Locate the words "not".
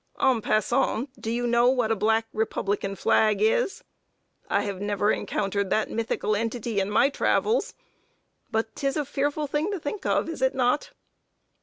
10.55-10.89